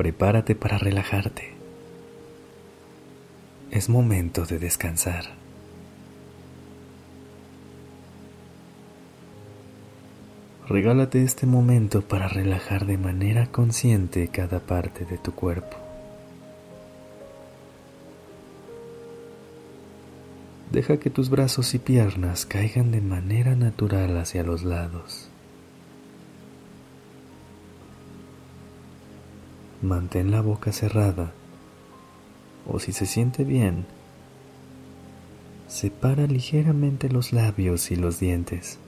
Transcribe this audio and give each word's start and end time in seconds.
Prepárate 0.00 0.54
para 0.54 0.78
relajarte. 0.78 1.52
Es 3.70 3.90
momento 3.90 4.46
de 4.46 4.58
descansar. 4.58 5.26
Regálate 10.66 11.22
este 11.22 11.44
momento 11.44 12.00
para 12.00 12.28
relajar 12.28 12.86
de 12.86 12.96
manera 12.96 13.52
consciente 13.52 14.28
cada 14.28 14.60
parte 14.60 15.04
de 15.04 15.18
tu 15.18 15.32
cuerpo. 15.32 15.76
Deja 20.72 20.96
que 20.96 21.10
tus 21.10 21.28
brazos 21.28 21.74
y 21.74 21.78
piernas 21.78 22.46
caigan 22.46 22.90
de 22.90 23.02
manera 23.02 23.54
natural 23.54 24.16
hacia 24.16 24.44
los 24.44 24.62
lados. 24.62 25.29
Mantén 29.82 30.30
la 30.30 30.42
boca 30.42 30.72
cerrada 30.72 31.32
o 32.66 32.78
si 32.78 32.92
se 32.92 33.06
siente 33.06 33.44
bien, 33.44 33.86
separa 35.68 36.26
ligeramente 36.26 37.08
los 37.08 37.32
labios 37.32 37.90
y 37.90 37.96
los 37.96 38.20
dientes. 38.20 38.78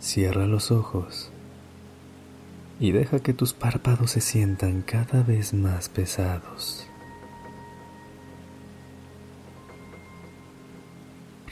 Cierra 0.00 0.46
los 0.46 0.70
ojos 0.70 1.30
y 2.78 2.92
deja 2.92 3.20
que 3.20 3.34
tus 3.34 3.52
párpados 3.52 4.12
se 4.12 4.20
sientan 4.20 4.82
cada 4.82 5.22
vez 5.22 5.52
más 5.52 5.88
pesados. 5.88 6.86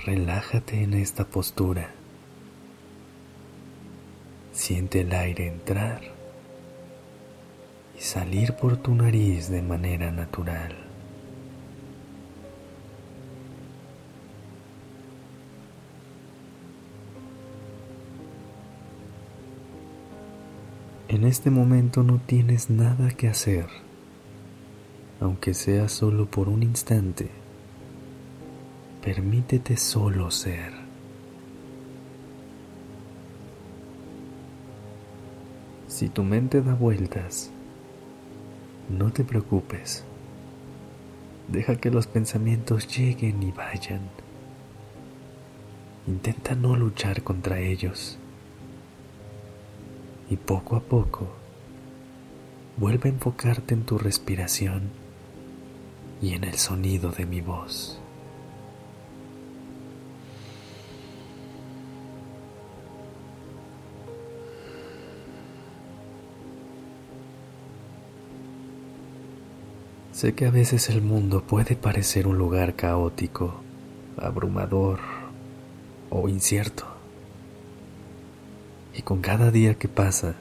Relájate 0.05 0.83
en 0.83 0.95
esta 0.95 1.27
postura. 1.27 1.98
Siente 4.69 5.01
el 5.01 5.15
aire 5.15 5.47
entrar 5.47 6.03
y 7.99 8.03
salir 8.03 8.53
por 8.53 8.77
tu 8.77 8.95
nariz 8.95 9.49
de 9.49 9.63
manera 9.63 10.11
natural. 10.11 10.77
En 21.09 21.25
este 21.25 21.49
momento 21.49 22.03
no 22.03 22.19
tienes 22.19 22.69
nada 22.69 23.09
que 23.13 23.29
hacer, 23.29 23.69
aunque 25.19 25.55
sea 25.55 25.89
solo 25.89 26.27
por 26.27 26.51
un 26.51 26.63
instante. 26.63 27.31
Permítete 29.03 29.79
solo 29.79 30.31
ser. 30.31 30.88
Si 35.99 36.09
tu 36.09 36.23
mente 36.23 36.63
da 36.63 36.75
vueltas, 36.75 37.51
no 38.89 39.13
te 39.13 39.25
preocupes. 39.25 40.05
Deja 41.49 41.75
que 41.75 41.91
los 41.91 42.07
pensamientos 42.07 42.87
lleguen 42.97 43.43
y 43.43 43.51
vayan. 43.51 44.03
Intenta 46.07 46.55
no 46.55 46.77
luchar 46.77 47.25
contra 47.25 47.59
ellos. 47.59 48.17
Y 50.31 50.37
poco 50.37 50.77
a 50.77 50.81
poco, 50.81 51.27
vuelve 52.77 53.09
a 53.09 53.13
enfocarte 53.13 53.75
en 53.75 53.83
tu 53.83 53.99
respiración 53.99 54.91
y 56.23 56.35
en 56.35 56.45
el 56.45 56.55
sonido 56.59 57.11
de 57.11 57.27
mi 57.27 57.41
voz. 57.41 57.99
Sé 70.19 70.35
que 70.35 70.47
a 70.47 70.51
veces 70.51 70.91
el 70.91 71.01
mundo 71.01 71.45
puede 71.45 71.77
parecer 71.77 72.27
un 72.27 72.39
lugar 72.39 72.75
caótico, 72.75 73.55
abrumador 74.17 74.99
o 76.11 76.29
incierto. 76.29 76.89
Y 78.97 79.03
con 79.03 79.21
cada 79.21 79.53
día 79.53 79.75
que 79.75 79.87
pasa, 79.87 80.35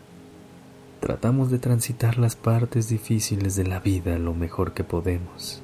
tratamos 0.99 1.51
de 1.51 1.59
transitar 1.59 2.17
las 2.17 2.35
partes 2.35 2.89
difíciles 2.89 3.55
de 3.55 3.67
la 3.67 3.79
vida 3.79 4.17
lo 4.17 4.33
mejor 4.33 4.73
que 4.73 4.83
podemos. 4.83 5.61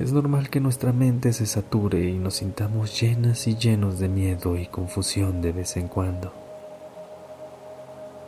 Es 0.00 0.10
normal 0.10 0.50
que 0.50 0.58
nuestra 0.58 0.92
mente 0.92 1.32
se 1.32 1.46
sature 1.46 2.04
y 2.04 2.18
nos 2.18 2.34
sintamos 2.34 3.00
llenas 3.00 3.46
y 3.46 3.54
llenos 3.54 4.00
de 4.00 4.08
miedo 4.08 4.56
y 4.56 4.66
confusión 4.66 5.40
de 5.40 5.52
vez 5.52 5.76
en 5.76 5.86
cuando. 5.86 6.39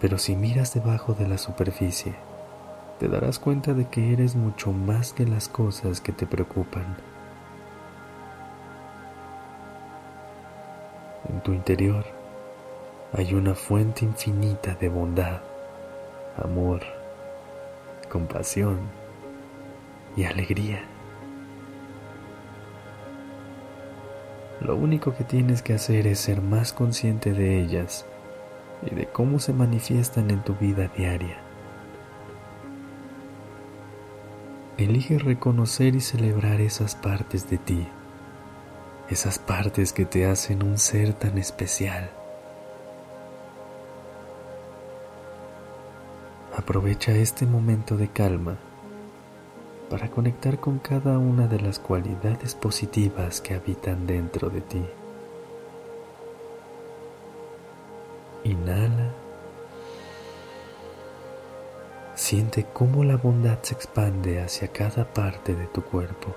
Pero 0.03 0.19
si 0.19 0.35
miras 0.35 0.75
debajo 0.75 1.15
de 1.15 1.29
la 1.29 1.39
superficie, 1.39 2.13
te 2.99 3.07
darás 3.07 3.39
cuenta 3.39 3.73
de 3.73 3.87
que 3.87 4.13
eres 4.13 4.35
mucho 4.35 4.73
más 4.73 5.13
que 5.13 5.25
las 5.25 5.49
cosas 5.49 6.01
que 6.01 6.11
te 6.11 6.27
preocupan. 6.27 6.97
En 11.29 11.41
tu 11.43 11.53
interior 11.53 12.05
hay 13.13 13.33
una 13.35 13.55
fuente 13.55 14.05
infinita 14.05 14.75
de 14.75 14.89
bondad, 14.89 15.41
amor, 16.37 16.81
compasión 18.11 18.81
y 20.17 20.25
alegría. 20.25 20.83
Lo 24.61 24.75
único 24.75 25.15
que 25.15 25.23
tienes 25.23 25.63
que 25.63 25.75
hacer 25.75 26.09
es 26.09 26.19
ser 26.19 26.43
más 26.43 26.73
consciente 26.73 27.33
de 27.33 27.61
ellas 27.61 28.05
y 28.85 28.95
de 28.95 29.07
cómo 29.07 29.39
se 29.39 29.53
manifiestan 29.53 30.31
en 30.31 30.43
tu 30.43 30.55
vida 30.55 30.89
diaria. 30.97 31.39
Elige 34.79 35.19
reconocer 35.19 35.95
y 35.95 36.01
celebrar 36.01 36.61
esas 36.61 36.95
partes 36.95 37.49
de 37.49 37.59
ti, 37.59 37.87
esas 39.09 39.39
partes 39.39 39.93
que 39.93 40.07
te 40.07 40.27
hacen 40.27 40.63
un 40.63 40.79
ser 40.79 41.13
tan 41.15 41.39
especial. 41.39 42.11
Aprovecha 46.57 47.13
este 47.13 47.47
momento 47.47 47.97
de 47.97 48.09
calma 48.09 48.57
para 49.91 50.11
conectar 50.11 50.59
con 50.59 50.79
cada 50.79 51.19
una 51.19 51.47
de 51.47 51.61
las 51.61 51.79
cualidades 51.79 52.55
positivas 52.55 53.43
que 53.43 53.55
habitan 53.55 54.07
dentro 54.07 54.49
de 54.49 54.63
ti. 54.63 54.83
Inhala. 58.53 59.11
Siente 62.15 62.67
cómo 62.71 63.03
la 63.03 63.17
bondad 63.17 63.59
se 63.63 63.73
expande 63.73 64.43
hacia 64.43 64.69
cada 64.69 65.11
parte 65.11 65.55
de 65.55 65.67
tu 65.69 65.83
cuerpo. 65.83 66.37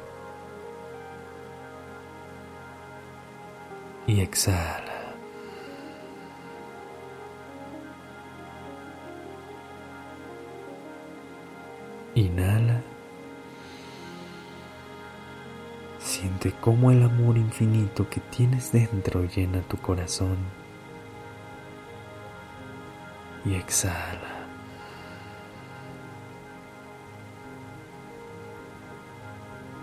Y 4.08 4.22
exhala. 4.22 5.14
Inhala. 12.13 12.81
Siente 16.00 16.54
cómo 16.62 16.92
el 16.92 17.04
amor 17.04 17.36
infinito 17.36 18.10
que 18.10 18.22
tienes 18.22 18.72
dentro 18.72 19.25
llena 19.25 19.62
tu 19.63 19.75
corazón 19.75 20.64
y 23.45 23.53
exhala. 23.53 24.47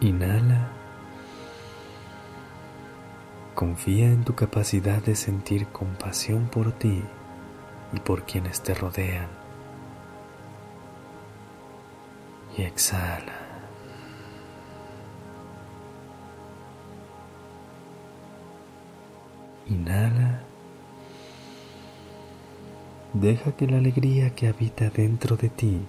Inhala. 0.00 0.68
Confía 3.54 4.06
en 4.06 4.24
tu 4.24 4.34
capacidad 4.34 5.00
de 5.02 5.14
sentir 5.14 5.68
compasión 5.68 6.48
por 6.48 6.72
ti 6.72 7.04
y 7.92 8.00
por 8.00 8.24
quienes 8.24 8.60
te 8.62 8.74
rodean. 8.74 9.28
Y 12.56 12.62
exhala. 12.62 13.38
Inhala 19.66 20.51
Deja 23.14 23.52
que 23.52 23.66
la 23.66 23.76
alegría 23.76 24.34
que 24.34 24.48
habita 24.48 24.88
dentro 24.88 25.36
de 25.36 25.50
ti 25.50 25.80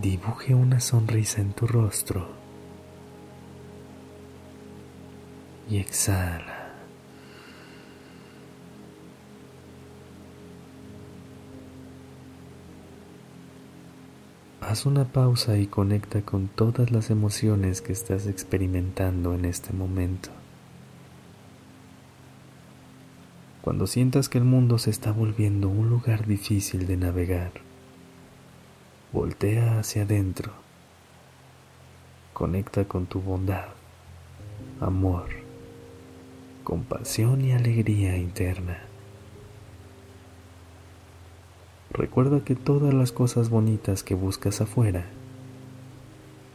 dibuje 0.00 0.54
una 0.54 0.78
sonrisa 0.78 1.40
en 1.40 1.52
tu 1.52 1.66
rostro 1.66 2.28
y 5.68 5.78
exhala. 5.78 6.70
Haz 14.60 14.86
una 14.86 15.04
pausa 15.06 15.56
y 15.58 15.66
conecta 15.66 16.22
con 16.22 16.46
todas 16.46 16.92
las 16.92 17.10
emociones 17.10 17.80
que 17.80 17.92
estás 17.92 18.28
experimentando 18.28 19.34
en 19.34 19.46
este 19.46 19.72
momento. 19.72 20.30
Cuando 23.70 23.86
sientas 23.86 24.28
que 24.28 24.38
el 24.38 24.42
mundo 24.42 24.78
se 24.78 24.90
está 24.90 25.12
volviendo 25.12 25.68
un 25.68 25.88
lugar 25.88 26.26
difícil 26.26 26.88
de 26.88 26.96
navegar, 26.96 27.52
voltea 29.12 29.78
hacia 29.78 30.02
adentro. 30.02 30.50
Conecta 32.32 32.86
con 32.86 33.06
tu 33.06 33.20
bondad, 33.20 33.68
amor, 34.80 35.28
compasión 36.64 37.42
y 37.42 37.52
alegría 37.52 38.16
interna. 38.16 38.76
Recuerda 41.92 42.42
que 42.42 42.56
todas 42.56 42.92
las 42.92 43.12
cosas 43.12 43.50
bonitas 43.50 44.02
que 44.02 44.16
buscas 44.16 44.60
afuera 44.60 45.06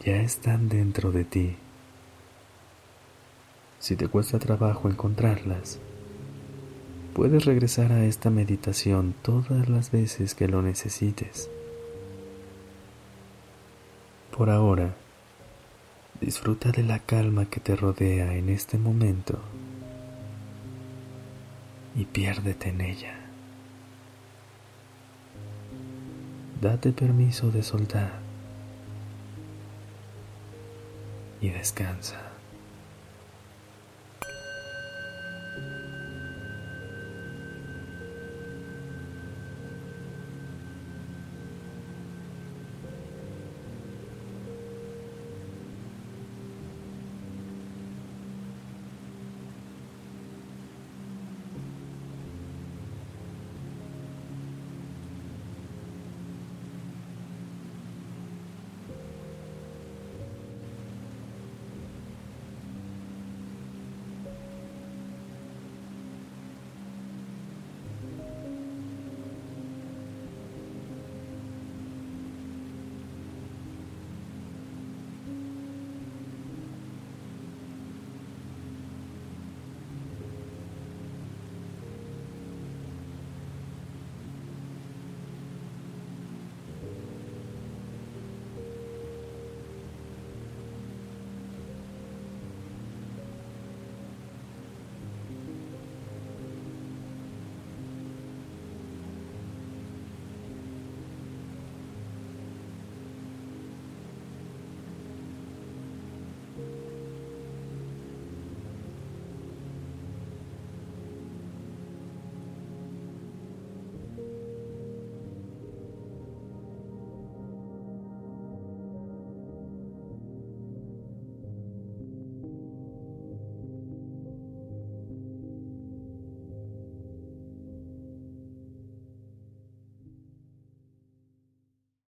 ya 0.04 0.16
están 0.16 0.68
dentro 0.68 1.12
de 1.12 1.24
ti. 1.24 1.56
Si 3.78 3.96
te 3.96 4.06
cuesta 4.06 4.38
trabajo 4.38 4.90
encontrarlas, 4.90 5.80
puedes 7.16 7.46
regresar 7.46 7.92
a 7.92 8.04
esta 8.04 8.28
meditación 8.28 9.14
todas 9.22 9.70
las 9.70 9.90
veces 9.90 10.34
que 10.34 10.48
lo 10.48 10.60
necesites. 10.60 11.48
Por 14.36 14.50
ahora, 14.50 14.94
disfruta 16.20 16.72
de 16.72 16.82
la 16.82 16.98
calma 16.98 17.46
que 17.46 17.58
te 17.58 17.74
rodea 17.74 18.36
en 18.36 18.50
este 18.50 18.76
momento 18.76 19.38
y 21.94 22.04
piérdete 22.04 22.68
en 22.68 22.82
ella. 22.82 23.14
date 26.60 26.92
permiso 26.92 27.50
de 27.50 27.62
soltar 27.62 28.12
y 31.40 31.48
descansa. 31.48 32.25